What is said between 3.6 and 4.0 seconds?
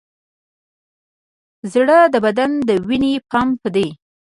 دی.